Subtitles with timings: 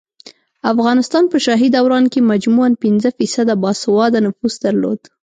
[0.73, 4.99] افغانستان په شاهي دوران کې مجموعاً پنځه فیصده باسواده نفوس درلود